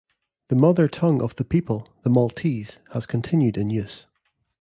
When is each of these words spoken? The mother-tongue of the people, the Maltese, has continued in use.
The 0.47 0.55
mother-tongue 0.55 1.21
of 1.21 1.35
the 1.35 1.45
people, 1.45 1.87
the 2.01 2.09
Maltese, 2.09 2.79
has 2.93 3.05
continued 3.05 3.55
in 3.55 3.69
use. 3.69 4.07